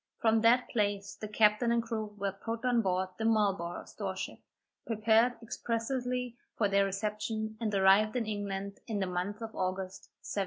[0.17, 4.39] From that place the captain and crew were put on board the Marlborough store ship,
[4.87, 10.39] prepared expressly for their reception, and arrived in England in the month of August, 1760.